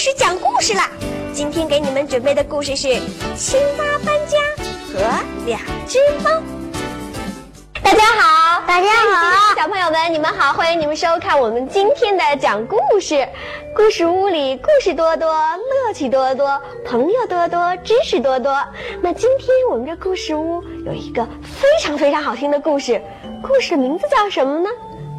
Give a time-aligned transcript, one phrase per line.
[0.00, 0.80] 事姐姐要开始讲故事了。
[1.30, 2.88] 今天给你们准备的故事是
[3.36, 4.38] 《青蛙搬家
[4.88, 4.98] 和
[5.44, 6.30] 两只猫》。
[7.82, 13.28] 大家好，大家好，小朋友们，你们好，欢迎你们收看我们今天的讲故事。
[13.76, 18.56] 故事屋里故事多多，乐趣多多，朋友多多，知识多多。
[19.02, 22.98] 那今天我们这故事屋有一个非常非常好听的故事，
[23.42, 24.70] 故事的名字叫什么呢？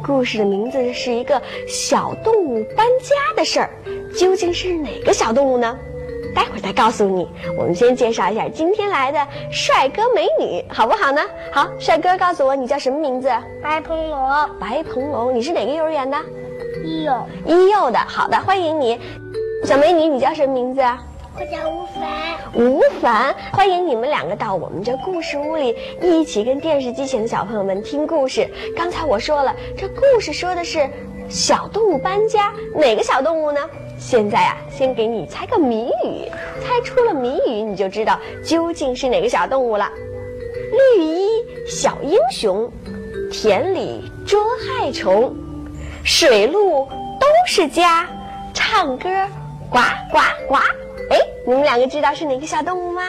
[0.04, 3.70] 故事的名字是一个小动物搬家的事儿，
[4.16, 5.78] 究竟是哪个小动物呢？
[6.34, 7.28] 待会儿再告诉你。
[7.58, 9.18] 我们先介绍一下今天来的
[9.50, 11.20] 帅哥美女，好不好呢？
[11.52, 13.30] 好，帅哥，告诉我你叫什么名字？
[13.62, 16.16] 白鹏龙，白鹏龙，你是哪个幼儿园的？
[16.84, 17.98] 一幼，一幼的。
[17.98, 18.98] 好的，欢迎你。
[19.64, 21.02] 小美女，你叫什么名字啊？
[21.34, 22.02] 我叫吴凡。
[22.54, 28.48] 吴凡，欢迎你们两个到我们这故事屋里，一起跟电视机前的小朋友们听故事。
[28.76, 30.88] 刚才我说了，这故事说的是
[31.32, 33.58] 小动物搬家，哪个小动物呢？
[33.98, 36.30] 现在啊，先给你猜个谜语，
[36.62, 39.90] 猜出了谜语，你就知道究竟是哪个小动物了。
[40.96, 41.26] 绿衣
[41.66, 42.70] 小英雄，
[43.30, 45.34] 田里捉害虫，
[46.04, 46.86] 水路
[47.18, 48.06] 都是家，
[48.52, 49.08] 唱歌
[49.70, 49.78] 呱
[50.10, 50.56] 呱呱。
[51.08, 53.04] 哎，你们两个知道是哪个小动物吗？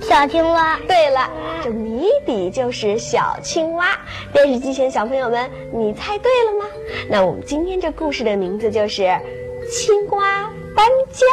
[0.00, 0.78] 小青蛙。
[0.88, 1.28] 对了，
[1.70, 3.98] 谜底就是小青蛙。
[4.32, 6.64] 电视机前小朋友们，你猜对了吗？
[7.08, 9.02] 那我们今天这故事的名字就是
[9.70, 11.26] 《青蛙搬家》。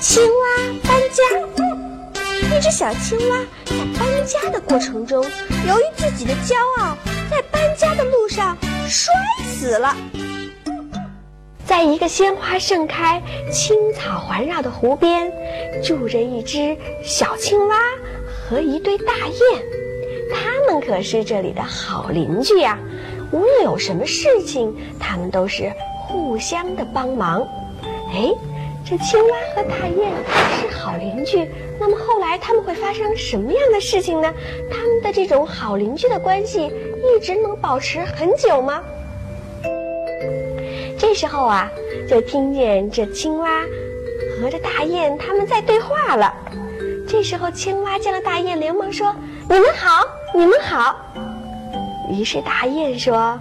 [0.00, 0.30] 青蛙
[0.82, 1.22] 搬家，
[2.56, 6.96] 一只小青蛙在搬家的过程中，由于自己的骄傲，
[7.30, 8.56] 在搬家的路上
[8.88, 9.14] 摔
[9.46, 9.96] 死了。
[11.64, 15.32] 在一个鲜花盛开、青草环绕的湖边，
[15.82, 17.76] 住着一只小青蛙
[18.52, 19.62] 和一对大雁。
[20.30, 22.78] 它们可是这里的好邻居呀！
[23.32, 25.72] 无论有什么事情，它们都是
[26.06, 27.40] 互相的帮忙。
[28.12, 28.30] 哎，
[28.84, 30.12] 这青蛙和大雁
[30.60, 31.48] 是好邻居，
[31.80, 34.30] 那么后来他们会发生什么样的事情呢？
[34.70, 38.82] 他们的这种好邻居的关系一直能保持很久吗？
[40.98, 41.72] 这时候啊，
[42.06, 43.62] 就听见这青蛙
[44.38, 46.34] 和这大雁他们在对话了。
[47.12, 49.14] 这时候，青蛙见了大雁，连忙说
[49.46, 50.02] ：“你们好，
[50.34, 50.96] 你们好。”
[52.10, 53.38] 于是大雁说：“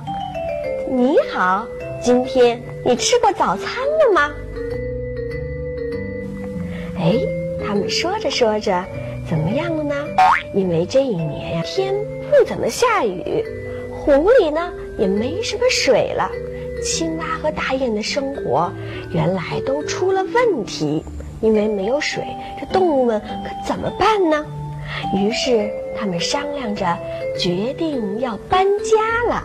[0.91, 1.65] 你好，
[2.03, 4.29] 今天你吃过早餐了吗？”
[6.99, 7.17] 哎，
[7.65, 8.83] 他们说着说着，
[9.29, 9.95] 怎么样了呢？
[10.53, 11.95] 因为这一年呀，天
[12.29, 13.41] 不怎么下雨，
[13.89, 16.29] 湖里呢也没什么水了。
[16.83, 18.69] 青蛙和大雁的生活
[19.13, 21.05] 原来都出了问题，
[21.41, 22.23] 因为没有水，
[22.59, 24.45] 这动物们可怎么办呢？
[25.15, 26.97] 于是他们商量着，
[27.39, 29.43] 决定要搬家了。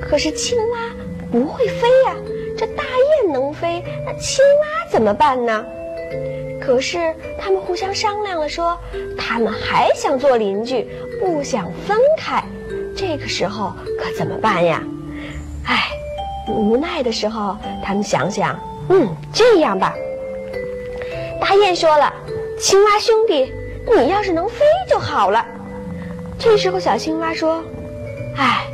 [0.00, 0.78] 可是青蛙
[1.30, 2.14] 不会飞呀，
[2.56, 2.82] 这大
[3.22, 5.64] 雁能飞，那青蛙怎么办呢？
[6.60, 8.78] 可是他们互相商量了，说
[9.18, 10.88] 他们还想做邻居，
[11.20, 12.42] 不想分开。
[12.96, 14.82] 这个时候可怎么办呀？
[15.66, 15.90] 唉。
[16.48, 18.56] 无奈的时候，他们想想，
[18.88, 19.96] 嗯，这样吧。
[21.48, 22.12] 大雁说了
[22.58, 23.52] ：“青蛙兄弟，
[23.96, 25.46] 你要是能飞就好了。”
[26.36, 27.62] 这时候，小青蛙说
[28.36, 28.66] ：“哎，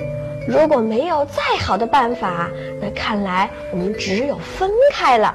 [0.49, 2.49] 如果没有再好的办法，
[2.81, 5.29] 那看来我们只有分开了。”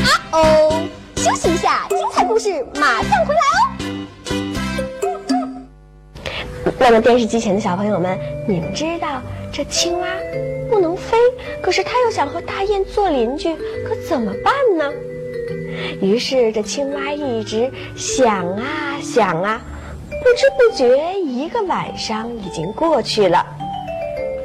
[0.00, 0.72] 啊哦，
[1.14, 3.60] 休息一下，精彩故事马上回来哦。
[6.78, 8.18] 那么，电视机前的小朋友们，
[8.48, 9.20] 你们知道
[9.52, 10.08] 这青蛙？
[10.70, 11.18] 不能飞，
[11.60, 13.54] 可是它又想和大雁做邻居，
[13.86, 14.90] 可怎么办呢？
[16.00, 18.64] 于是这青蛙一直想啊
[19.02, 19.60] 想啊，
[20.08, 23.44] 不知不觉一个晚上已经过去了。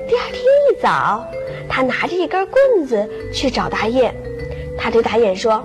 [0.08, 1.26] 第二天一早，
[1.68, 4.14] 他拿着一根棍子去找大雁，
[4.78, 5.64] 他对大雁说：“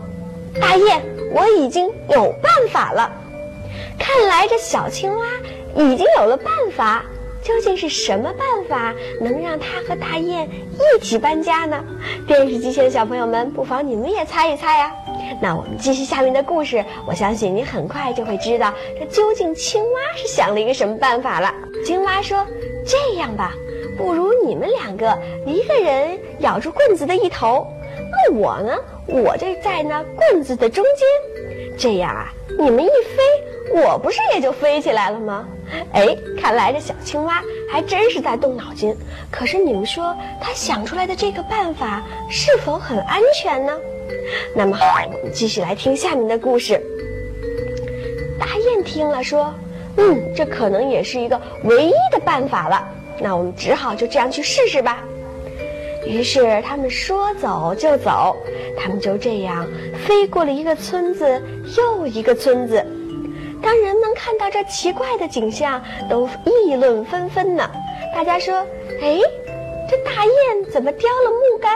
[0.61, 1.01] 大雁，
[1.33, 3.11] 我已经有办法了。”
[3.99, 5.27] 看来这小青蛙
[5.75, 7.05] 已经有了办法。
[7.43, 11.85] 究竟是什么办法能让他和大雁一起搬家呢？
[12.27, 14.91] 电视机前的小朋友们，不妨你们也猜一猜呀。
[15.41, 21.53] 那我们继续下面的故事，我相信你很快就会知道这究竟青蛙是想了一个什么办法了。
[21.85, 22.47] 青蛙说
[22.87, 23.53] ：“这样吧，
[23.97, 25.17] 不如你们两个
[25.47, 27.67] 一个人咬住棍子的一头，
[28.11, 28.77] 那我呢，
[29.07, 35.47] 我就在那棍子的中间，这样啊，你们一飞，我不是也就飞起来了吗？”
[35.93, 38.95] 哎，看来这小青蛙还真是在动脑筋。
[39.31, 43.73] 可是你们说，他想出来的这个办法是否很安全呢？
[44.55, 46.81] 那么好，我们继续来听下面的故事。
[48.39, 49.53] 大雁听了说
[49.97, 52.89] ：“嗯，这可能也是一个唯一的办法了。
[53.21, 55.05] 那我们只好就这样去试试吧。”
[56.07, 58.37] 于是他们说走就走，
[58.77, 59.67] 他们就这样
[60.07, 61.43] 飞过了一个村子
[61.79, 62.85] 又一个村子。
[63.63, 67.71] 当人们看到这奇怪的景象，都议论纷纷呢。
[68.15, 68.55] 大家说
[69.01, 69.19] ：“哎，
[69.89, 71.73] 这大雁怎么叼了木杆，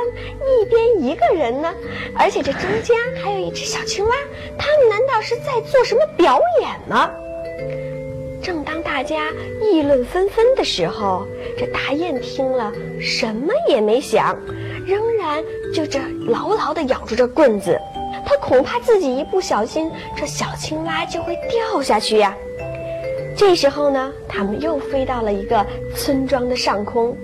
[0.60, 1.72] 一边一个人呢？
[2.16, 4.14] 而且这中间还有一只小青蛙，
[4.58, 7.10] 它们难道是在做什么表演吗？”
[8.40, 11.26] 正当大家议论纷纷的时候，
[11.58, 14.38] 这大雁听了什么也没想，
[14.86, 15.44] 仍然
[15.74, 17.78] 就这牢牢地咬住这棍子。
[18.24, 22.34] 他恐怕自己一不小心，这小青蛙就会掉下去呀。
[23.36, 25.64] 这时候呢，他们又飞到了一个
[25.94, 27.16] 村庄的上空。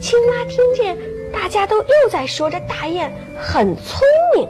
[0.00, 0.96] 青蛙听见
[1.30, 4.00] 大家都又在说这大雁很聪
[4.34, 4.48] 明，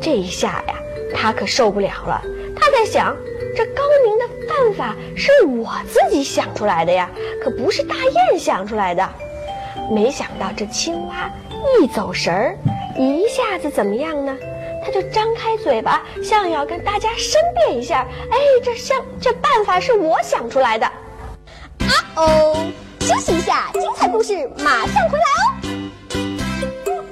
[0.00, 0.74] 这一下呀，
[1.12, 2.22] 它可受不了了。
[2.54, 3.16] 它在想，
[3.56, 7.10] 这高明的办法是我自己想出来的呀，
[7.42, 9.06] 可不是大雁想出来的。
[9.90, 11.28] 没想到这青蛙
[11.80, 12.56] 一走神儿，
[12.96, 14.36] 一下子怎么样呢？
[14.84, 18.06] 它就张开嘴巴，像要跟大家申辩一下。
[18.30, 20.86] 哎，这像这办法是我想出来的。
[20.86, 22.56] 啊哦，
[23.10, 25.24] 休息一下，精彩故事马上回来
[26.86, 27.02] 哦。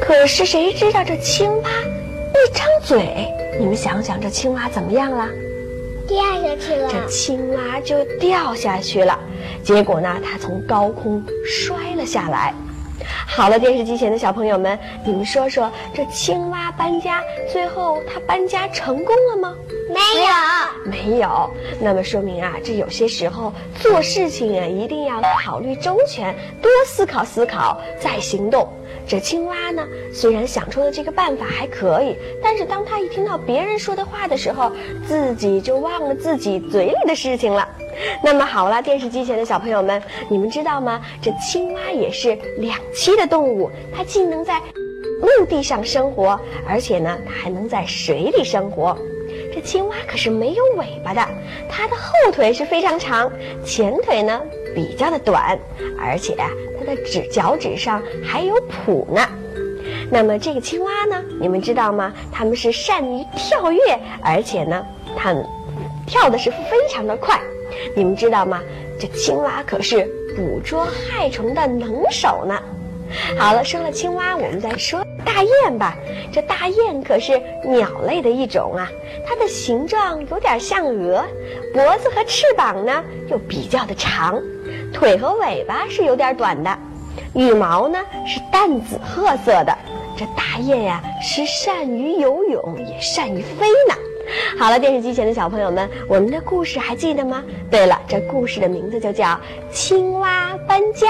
[0.00, 3.26] 可是谁知道这青蛙一张嘴，
[3.58, 5.28] 你们想想这青蛙怎么样了？
[6.06, 6.88] 掉下去了。
[6.88, 9.18] 这青蛙就掉下去了，
[9.64, 12.54] 结果呢，它从高空摔了下来。
[13.26, 17.20] 好了，电视机前的小朋友们，你们说说，这青蛙搬家，
[17.52, 19.56] 最后它搬家成功了吗？
[19.88, 21.50] 没有，没有。
[21.80, 28.68] 那么说明啊，这有些时候做事情啊，一定要考虑周全，多思考思考再行动。
[29.06, 34.72] 这青蛙呢，虽然想出的这个办法还可以，但是当他一听到别人说的话的时候，
[35.06, 37.68] 自己就忘了自己嘴里的事情了。
[38.22, 41.00] 那么好了，电视机前的小朋友们，你们知道吗？
[41.22, 44.60] 这青蛙也是两栖的动物，它既能在
[45.20, 48.98] 陆地上生活，而且呢，它还能在水里生活。
[49.56, 51.26] 这青蛙可是没有尾巴的，
[51.66, 53.32] 它的后腿是非常长，
[53.64, 54.38] 前腿呢
[54.74, 55.58] 比较的短，
[55.98, 56.50] 而且啊。
[56.84, 59.26] 的指脚趾上还有蹼呢。
[60.08, 61.24] 那么这个青蛙呢？
[61.40, 62.12] 你们知道吗？
[62.30, 63.80] 它们是善于跳跃，
[64.22, 64.86] 而且呢，
[65.16, 65.44] 它们
[66.06, 67.40] 跳的是非常的快。
[67.96, 68.62] 你们知道吗？
[69.00, 70.04] 这青蛙可是
[70.36, 72.62] 捕捉害虫的能手呢。
[73.36, 75.94] 好了，说了青蛙，我们再说大雁吧。
[76.32, 78.88] 这大雁可是鸟类的一种啊，
[79.26, 81.22] 它的形状有点像鹅，
[81.74, 84.40] 脖子和翅膀呢又比较的长。
[84.92, 86.78] 腿和尾巴是有点短的，
[87.34, 89.76] 羽毛呢是淡紫褐色的。
[90.16, 93.94] 这大雁呀是善于游泳，也善于飞呢。
[94.58, 97.44] 好了，电视机前的小朋友们，我们的故事还记得吗？
[97.70, 99.24] 对了，这故事的名字就叫
[99.70, 101.06] 《青蛙搬家》。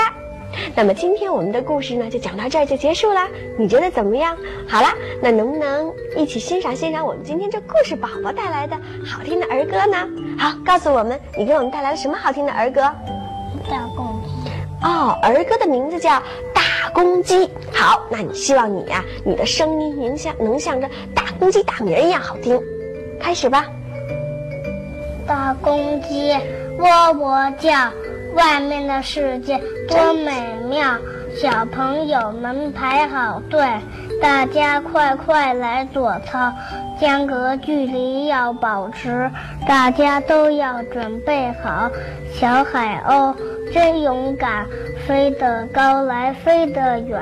[0.75, 3.21] 那么今天我们的故事呢就讲到这儿就结束了，
[3.59, 4.37] 你觉得怎么样？
[4.69, 10.09] 好啦，那能不能一起欣赏欣赏我们今天这故事宝宝带来的好听的儿歌呢？
[10.39, 12.81] 好，告诉我们你给我们带来了什么好听的儿歌？
[13.71, 14.51] 大公鸡
[14.83, 16.11] 哦，儿歌的名字叫
[16.53, 17.47] 《大公鸡》。
[17.73, 22.61] 好，那你希望你呀，你的声音能像能像这大公鸡打鸣一样好听。
[23.19, 23.67] 开始吧。
[25.27, 26.33] 大公鸡
[26.79, 27.73] 喔喔叫，
[28.37, 30.31] 外面的世界多美
[30.69, 30.97] 妙。
[31.41, 33.61] 小朋友们排好队，
[34.23, 36.51] 大家快快来做操，
[36.99, 39.31] 间隔距离要保持，
[39.67, 41.91] 大家都要准备好。
[42.33, 43.35] 小海鸥
[43.73, 44.67] 真勇敢，
[45.07, 47.21] 飞得高来飞得远，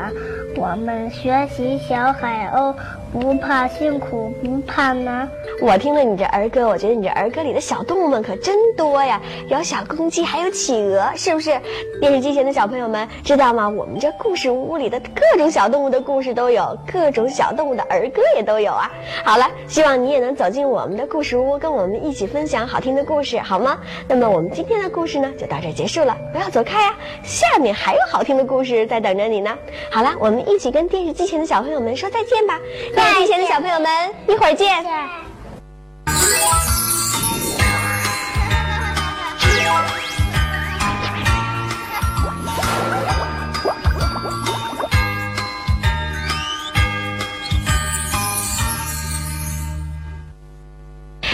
[0.56, 2.74] 我们学习小海鸥。
[3.14, 5.30] 不怕辛苦，不怕难。
[5.62, 11.52] 我听了你这儿歌，我觉得你这儿歌里的小动物们可真多呀，有小公鸡，还有企鹅，是不是？
[12.00, 13.68] 电视机前的小朋友们知道吗？
[13.68, 18.90] 我们这故事屋里的各种小动物的故事都有，各种小动物的儿歌也都有啊。
[19.24, 23.78] 好了，希望你也能走进我们的故事屋，跟我们一起分享好听的故事，好吗？
[24.08, 26.16] 那么我们今天的故事呢，就到这结束了。
[26.32, 29.56] 不要走开呀，下面还有好听的故事在等着你呢。
[29.88, 32.58] 好了，我们一起跟电视机前的小朋友们说再见吧。
[33.04, 33.90] 电视机前的小朋友们，
[34.26, 34.82] 一会儿见。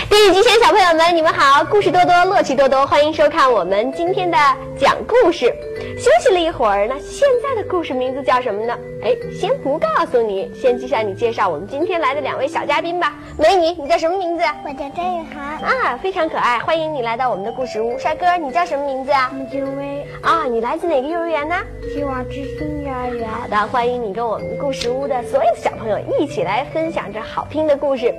[0.09, 1.63] 电视机前小朋友们，你们好！
[1.65, 4.37] 故事多多，乐趣多多，欢迎收看我们今天的
[4.77, 5.55] 讲故事。
[5.99, 8.79] 休息了一会儿，那现在的故事名字叫什么呢？
[9.03, 13.15] 哎，先不告诉你，先向你介绍我们今天来的两位小嘉宾吧。
[13.39, 14.45] 美女，你叫什么名字？
[14.65, 15.59] 我叫张雨涵。
[15.61, 17.99] 啊，非常可爱，欢迎你来到我们的故事屋。
[17.99, 19.31] 帅哥，你叫什么名字啊？
[19.35, 20.07] 穆俊威。
[20.23, 21.55] 啊，你来自哪个幼儿园呢？
[21.95, 23.29] 希望之星幼儿园。
[23.29, 28.15] 好的，欢迎你跟我们故事屋的所有小朋友一起来分享这好听的故事。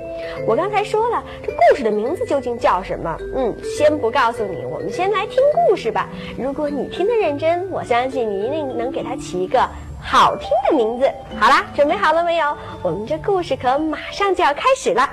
[0.46, 3.16] 我刚才说了，这故事的名字究竟叫什么？
[3.36, 5.38] 嗯，先不告诉你，我们先来听
[5.68, 6.08] 故事吧。
[6.36, 9.66] 如果你听得认真，我相信你一定能给它起一个
[10.00, 11.10] 好听的名字。
[11.38, 12.56] 好啦，准备好了没有？
[12.82, 15.08] 我们这故事可马上就要开始了。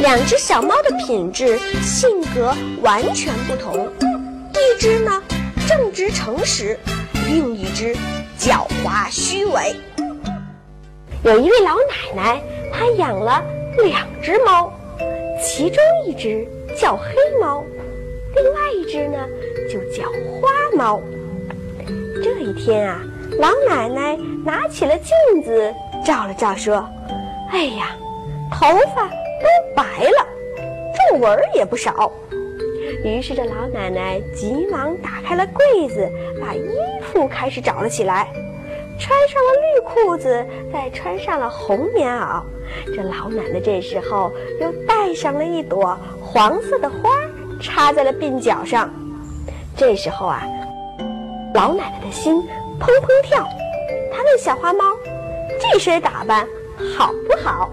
[0.00, 3.88] 两只小猫的品质、性格完全不同，
[4.52, 5.22] 一只呢
[5.66, 6.78] 正直诚实，
[7.26, 7.96] 另一只
[8.38, 9.74] 狡猾虚伪。
[11.24, 12.40] 有一位老奶奶，
[12.72, 13.42] 她养了
[13.84, 14.72] 两只猫，
[15.42, 16.46] 其中一只
[16.76, 17.64] 叫黑猫，
[18.34, 19.18] 另外一只呢
[19.70, 21.00] 就叫花猫。
[22.22, 23.00] 这一天啊，
[23.38, 26.84] 老奶奶拿起了镜子照了照，说
[27.52, 27.96] ：“哎呀，
[28.50, 30.26] 头发都白了，
[31.10, 32.12] 皱纹也不少。”
[33.04, 36.08] 于是这老奶奶急忙打开了柜子，
[36.40, 36.68] 把衣
[37.02, 38.28] 服开始找了起来。
[38.98, 42.42] 穿上了绿裤子，再穿上了红棉袄。
[42.86, 47.10] 这老奶奶这时候又戴上了一朵黄色的花，
[47.60, 48.90] 插在了鬓角上。
[49.76, 50.42] 这时候啊，
[51.54, 52.34] 老奶奶的心
[52.80, 53.46] 砰砰跳。
[54.12, 54.84] 她问小花猫
[55.60, 56.46] ：“这身打扮
[56.96, 57.70] 好不好？”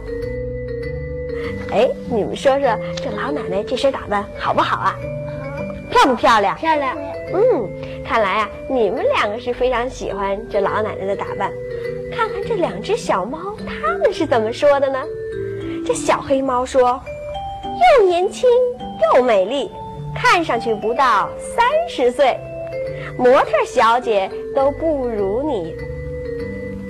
[1.72, 4.96] 哎，你们说说，这老奶奶这身打扮好不好啊？
[5.90, 6.56] 漂不漂亮？
[6.56, 6.96] 漂亮。
[7.34, 7.70] 嗯，
[8.06, 11.52] 看来啊，你们两个是非常喜欢这老奶奶的打扮。
[12.16, 15.00] 看看这两只小猫，它们是怎么说的呢？
[15.86, 17.02] 这小黑猫说
[18.00, 18.48] ：“又年轻
[19.14, 19.72] 又美丽，
[20.14, 22.38] 看上去不到三十岁，
[23.18, 25.76] 模特小姐都不如你。”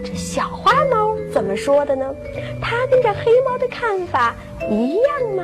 [0.05, 2.05] 这小花猫怎么说的呢？
[2.62, 4.35] 它跟这黑猫的看法
[4.69, 5.43] 一样吗？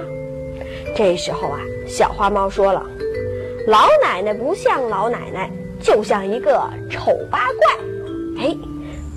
[0.95, 2.83] 这时候啊，小花猫说了。
[3.67, 5.49] 老奶奶不像老奶奶，
[5.81, 8.43] 就像一个丑八怪。
[8.43, 8.55] 哎，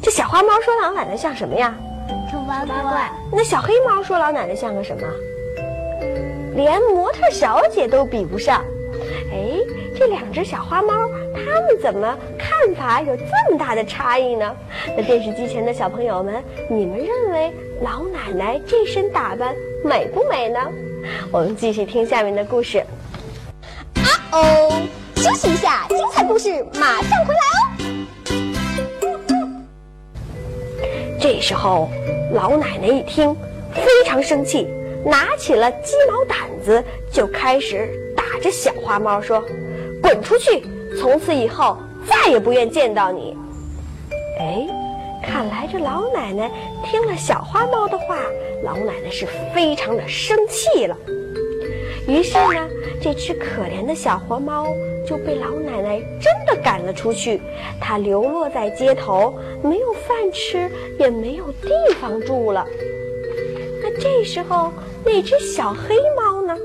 [0.03, 1.75] 这小花猫说老奶奶像什么呀？
[2.31, 3.11] 丑八怪。
[3.33, 5.03] 那小黑猫说老奶奶像个什么？
[6.55, 8.65] 连模特小姐都比不上。
[9.33, 9.59] 哎，
[9.97, 14.55] 这两只小花猫，它们怎么看法有这么大的差异呢？
[14.97, 20.61] 那电视机前的小朋友们，你们认为老奶奶这身打扮美不美呢？
[21.31, 22.79] 我们继续听下面的故事。
[23.97, 24.71] 啊哦，
[25.17, 27.61] 休息一下，精彩故事马上回来哦。
[31.21, 31.89] 这时候，
[32.33, 33.35] 老奶奶一听，
[33.75, 34.69] 非常生气，
[35.05, 36.83] 拿起了鸡毛掸子，
[37.13, 39.45] 就开始打着小花猫，说
[40.03, 40.65] ：“滚出去！
[40.99, 43.37] 从此以后再也不愿见到你。”
[44.41, 44.67] 哎，
[45.23, 46.51] 看来这老奶奶
[46.85, 48.17] 听了小花猫的话，
[48.63, 50.97] 老奶奶是非常的生气了。
[52.09, 52.69] 于是呢，
[53.01, 54.67] 这只可怜的小花猫
[55.07, 57.41] 就被老奶奶真的赶了出去。
[57.81, 61.71] 它流落在街头，没有饭吃，也没有地
[62.01, 62.67] 方住了。
[63.83, 64.73] 那这时候，
[65.05, 66.57] 那只小黑猫呢？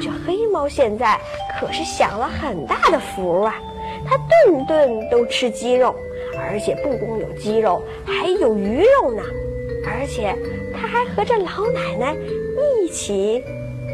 [0.00, 1.18] 这黑猫现在
[1.58, 3.54] 可是享了很大的福啊！
[4.06, 5.94] 它顿顿都吃鸡肉，
[6.38, 9.22] 而且不光有鸡肉，还有鱼肉呢。
[9.86, 10.36] 而且，
[10.74, 12.16] 它还和这老奶奶
[12.84, 13.42] 一起。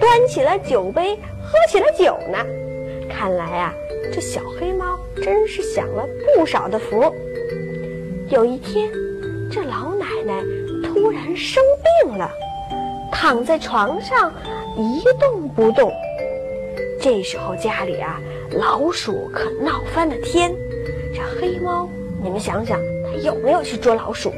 [0.00, 2.38] 端起了酒杯，喝起了酒呢。
[3.09, 3.75] 看来啊，
[4.12, 7.14] 这小黑猫真是享了不少的福。
[8.28, 8.90] 有一天，
[9.50, 10.42] 这老奶奶
[10.83, 11.62] 突然生
[12.04, 12.28] 病了，
[13.12, 14.33] 躺在床上
[14.76, 15.92] 一动不动。
[17.00, 18.19] 这时候家里啊，
[18.52, 20.52] 老鼠可闹翻了天。
[21.14, 21.88] 这黑猫，
[22.23, 24.33] 你们想想，它有没有去捉老鼠？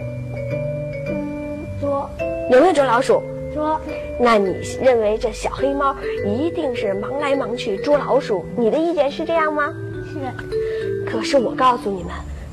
[1.08, 2.10] 嗯，捉。
[2.50, 3.22] 有没有捉老鼠？
[3.54, 3.80] 捉。
[4.18, 5.94] 那你认为这小黑猫
[6.26, 8.44] 一定是忙来忙去捉老鼠？
[8.56, 9.72] 你的意见是这样吗？
[10.12, 11.10] 是。
[11.10, 12.10] 可是我告诉你们，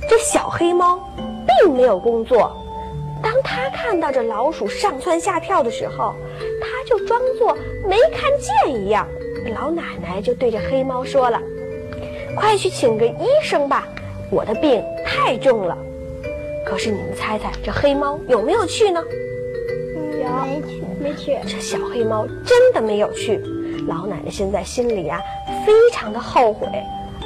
[0.10, 1.00] 这小黑猫
[1.64, 2.56] 并没有工作。
[3.62, 6.16] 当他看到这老鼠上蹿下跳的时候，
[6.60, 7.56] 他就装作
[7.88, 9.08] 没看见一样。
[9.54, 11.40] 老奶奶就对着黑猫说了
[12.36, 13.88] ：“快去请个医生吧，
[14.32, 15.78] 我的病太重了。”
[16.66, 19.04] 可是你们猜猜，这黑猫有没有去呢？
[20.20, 21.38] 有没去，没去。
[21.48, 23.40] 这小黑猫真的没有去。
[23.88, 25.22] 老奶奶现在心里啊，
[25.68, 26.68] 非常的后悔。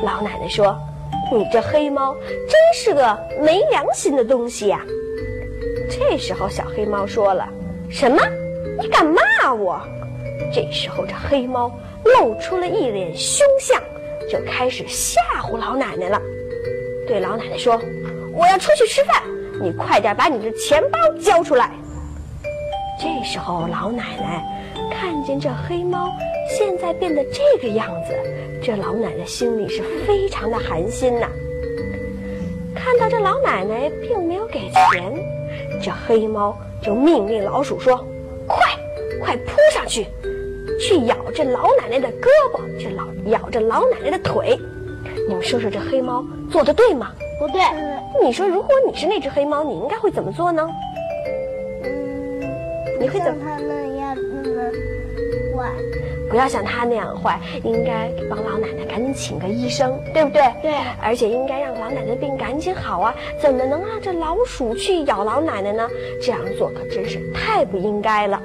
[0.03, 0.77] 老奶奶说
[1.31, 2.13] ：“你这黑猫
[2.49, 4.81] 真是个没良心的东西呀！”
[5.97, 7.47] 这时候，小黑猫说了
[7.89, 8.21] ：“什么？
[8.77, 9.81] 你敢骂我？”
[10.53, 11.71] 这时候，这黑猫
[12.03, 13.81] 露出了一脸凶相，
[14.29, 16.21] 就开始吓唬老奶奶了，
[17.07, 17.81] 对老奶奶说
[18.35, 19.23] ：“我要出去吃饭，
[19.61, 21.71] 你快点把你的钱包交出来。”
[22.99, 24.43] 这时候，老奶奶
[24.91, 26.11] 看见这黑猫
[26.49, 28.13] 现在变得这个样子，
[28.61, 31.29] 这老奶奶心里是非常的寒心呐。
[32.75, 35.13] 看到这老奶奶并没有给钱，
[35.81, 37.97] 这黑猫就命令老鼠说
[38.47, 38.57] ：“快，
[39.21, 40.07] 快扑上去，
[40.79, 44.57] 去咬这老奶奶的胳膊，去老咬这老奶奶的腿。”
[45.27, 47.11] 你们说说这黑猫做的对吗？
[47.39, 47.61] 不对。
[48.23, 50.67] 你说如果你是那只黑猫，你应该会怎么做呢？
[52.99, 53.45] 你会怎么？
[56.29, 60.41] 不要像他那样坏，应该帮老奶奶赶紧请个医生，对不对？
[60.61, 60.73] 对。
[61.01, 63.15] 而且应该让老奶奶病赶紧好啊！
[63.39, 65.87] 怎么能让这老鼠去咬老奶奶呢？
[66.21, 68.41] 这样做可真是太不应该了。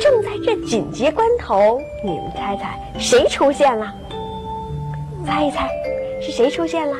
[0.00, 3.92] 正在这紧急关头，你们猜猜谁出现了？
[5.24, 5.68] 猜一猜，
[6.20, 6.96] 是谁出现了？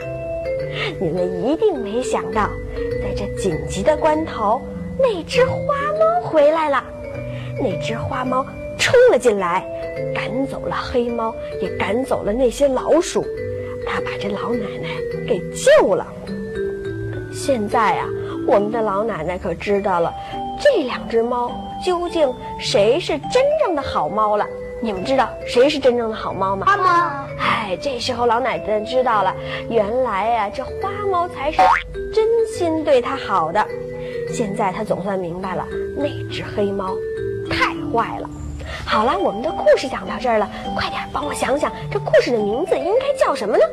[0.98, 2.48] 你们一定没想到，
[3.02, 4.60] 在这紧急的关头，
[4.98, 5.54] 那只花
[5.98, 6.82] 猫回来了。
[7.62, 8.44] 那只花猫
[8.78, 9.64] 冲了进来，
[10.14, 13.24] 赶走了黑猫，也赶走了那些老鼠。
[13.86, 14.88] 他把这老奶奶
[15.26, 16.06] 给救了。
[17.32, 18.08] 现在啊，
[18.46, 20.12] 我们的老奶奶可知道了，
[20.60, 21.52] 这两只猫
[21.84, 24.46] 究竟谁是真正的好猫了。
[24.82, 26.66] 你们知道谁是真正的好猫吗？
[26.66, 26.84] 花猫。
[27.38, 29.34] 哎，这时候老奶奶知道了，
[29.70, 31.58] 原来呀，这花猫才是
[32.12, 33.64] 真心对她好的。
[34.32, 35.66] 现在她总算明白了，
[35.96, 36.94] 那只黑猫
[37.48, 38.25] 太坏了。
[38.86, 43.64] 好了，我们的故事讲到这儿了，快点帮我想想，这故事的名字应该叫什么呢？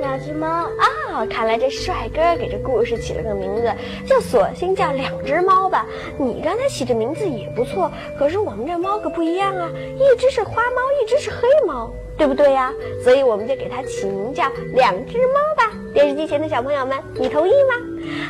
[0.00, 1.24] 两只猫啊！
[1.30, 3.72] 看来这帅哥给这故事起了个名字，
[4.06, 5.86] 就索性叫两只猫吧。
[6.18, 12.72] 你刚才起这名字也不错，可是我们这猫可不一样啊，一只是花猫，一只是黑猫，对不对呀？
[13.02, 14.44] 所以我们就给它起名叫
[14.74, 15.72] 两只猫吧。
[15.94, 17.74] 电视机前的小朋友们，你同意吗？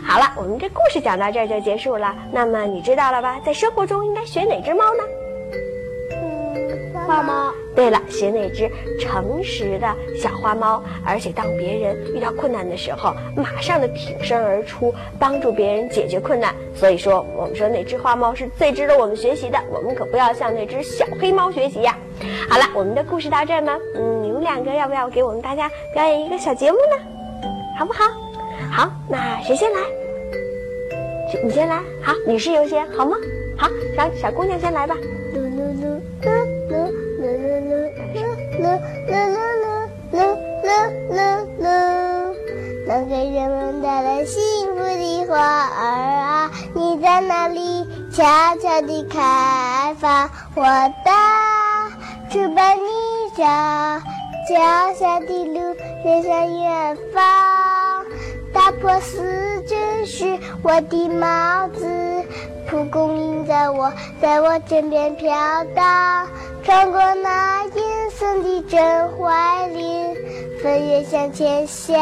[0.06, 2.14] 好了，我们这故事讲到这儿就结束了。
[2.32, 3.40] 那么你知道了吧？
[3.44, 5.02] 在生活中应该选哪只猫呢？
[7.08, 7.50] 花猫。
[7.74, 16.54] 对了，学那只诚实的小花猫，而且当别人遇到困难的时候，马上的挺身而出，帮助别人解决困难。
[16.74, 21.96] 所以说，我们说那只花猫是最值得我们学习的，我们可不要向那只小黑猫学习呀。
[22.50, 27.48] 好了，我们的故事到这儿呢，嗯，你们两个要不要给我们大家表演一个小节目呢？
[27.78, 28.04] 好不好？
[28.70, 29.80] 好，那谁先来？
[31.44, 33.16] 你先来，好，女士优先，好吗？
[33.56, 34.96] 好，小小姑娘先来吧。
[38.68, 38.78] 噜
[39.08, 40.20] 噜噜噜
[40.62, 40.68] 噜
[41.10, 41.18] 噜
[41.62, 41.64] 噜
[42.86, 44.42] 能给人们带来幸
[44.76, 45.80] 福的花儿
[46.20, 48.24] 啊，你在哪里悄
[48.62, 50.28] 悄地开放？
[50.54, 51.10] 我的
[52.30, 53.44] 翅膀你脚
[54.48, 57.24] 脚下的路，飞向远方。
[58.52, 61.86] 打破死针是我的帽子，
[62.68, 65.30] 蒲公英在我在我枕边飘
[65.74, 66.26] 荡，
[66.64, 67.68] 穿过那
[68.68, 70.14] 阴森的镇怀林。
[70.62, 71.96] 飞跃向前，向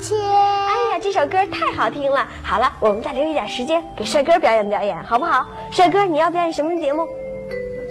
[0.00, 0.18] 前！
[0.18, 2.26] 哎呀，这首歌太好听了！
[2.42, 5.46] 好了，我们再留一点时间给帅哥表演表演，好不好？
[5.70, 7.06] 帅哥，你要表演什么节目？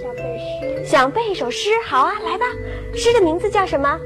[0.02, 0.86] 想背诗。
[0.86, 2.46] 想背一首诗，好啊，来吧。
[2.96, 4.00] 诗的名字叫什么？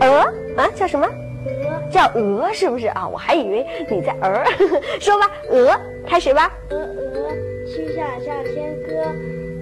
[0.00, 0.06] 鹅。
[0.06, 0.16] 鹅
[0.56, 0.68] 啊？
[0.76, 1.06] 叫什么？
[1.06, 1.90] 鹅。
[1.90, 3.08] 叫鹅是不是啊？
[3.08, 4.44] 我还以为你在鹅。
[5.00, 6.52] 说吧，鹅，开始吧。
[6.70, 7.30] 鹅鹅，
[7.66, 9.06] 曲项向天歌，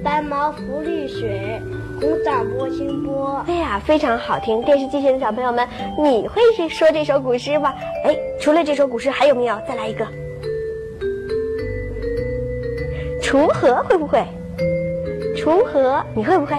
[0.02, 1.62] 白毛浮绿水。
[2.00, 4.62] 红掌拨清波，哎呀，非常好听！
[4.62, 7.74] 电视机前的小朋友们，你会说这首古诗吗？
[8.06, 9.60] 哎，除了这首古诗，还有没有？
[9.68, 10.06] 再来一个。
[13.20, 14.24] 锄禾会不会？
[15.36, 16.56] 锄禾你会不会？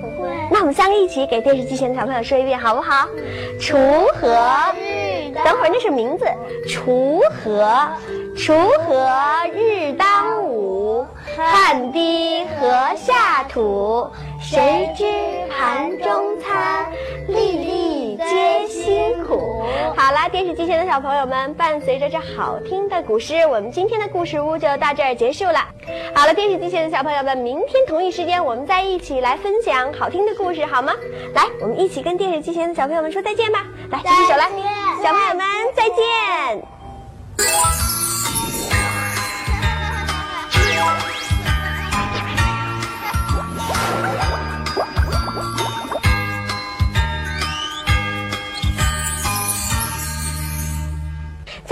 [0.00, 0.28] 不会。
[0.50, 3.06] 那我们三个一起给电视机前的小朋友说一遍，好不好？
[3.60, 3.76] 锄
[4.20, 4.28] 禾
[4.76, 6.26] 日，等会儿那是名字。
[6.66, 7.64] 锄禾，
[8.36, 9.08] 锄禾
[9.54, 11.06] 日当午，
[11.36, 14.10] 汗滴禾下土。
[14.44, 15.04] 谁知
[15.50, 16.92] 盘中餐，
[17.28, 19.64] 粒粒皆辛苦。
[19.96, 25.66] 好了，电视机前的小朋友们，伴随着这好听的古诗，我们今天的故事屋就到这儿结束了。
[26.14, 30.92] 好了，电视机前的小朋友们，明天同一时间，我们再一起来分享好听的故事，好吗？
[31.34, 33.64] 来，我们一起跟电视机前的小朋友们说再见吧。
[33.90, 34.50] 来，举起手来，
[35.02, 36.62] 小朋友们再见。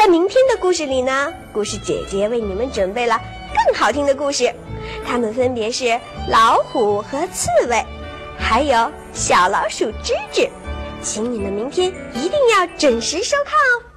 [0.02, 3.16] 在明天的故事里呢，故事姐姐为你们准备了
[3.54, 4.52] 更好听的故事，
[5.06, 5.96] 它们分别是
[6.28, 7.80] 老虎和刺猬，
[8.36, 10.48] 还有小老鼠吱吱，
[11.00, 13.91] 请你们明天一定要准时收看哦。